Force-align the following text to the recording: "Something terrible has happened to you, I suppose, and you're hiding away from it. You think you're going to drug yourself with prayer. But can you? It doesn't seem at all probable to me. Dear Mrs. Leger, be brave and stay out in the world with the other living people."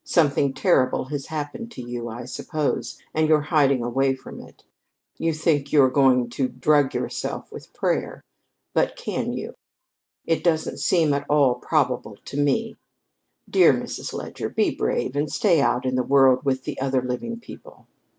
"Something 0.03 0.55
terrible 0.55 1.03
has 1.09 1.27
happened 1.27 1.69
to 1.73 1.81
you, 1.83 2.09
I 2.09 2.25
suppose, 2.25 2.97
and 3.13 3.29
you're 3.29 3.51
hiding 3.53 3.83
away 3.83 4.15
from 4.15 4.39
it. 4.41 4.63
You 5.19 5.31
think 5.31 5.71
you're 5.71 5.91
going 5.91 6.31
to 6.31 6.47
drug 6.47 6.95
yourself 6.95 7.51
with 7.51 7.71
prayer. 7.71 8.23
But 8.73 8.95
can 8.95 9.31
you? 9.31 9.53
It 10.25 10.43
doesn't 10.43 10.79
seem 10.79 11.13
at 11.13 11.29
all 11.29 11.53
probable 11.53 12.17
to 12.25 12.37
me. 12.37 12.77
Dear 13.47 13.75
Mrs. 13.75 14.11
Leger, 14.11 14.49
be 14.49 14.73
brave 14.73 15.15
and 15.15 15.31
stay 15.31 15.61
out 15.61 15.85
in 15.85 15.93
the 15.93 16.01
world 16.03 16.43
with 16.43 16.63
the 16.63 16.81
other 16.81 17.03
living 17.03 17.39
people." 17.39 17.85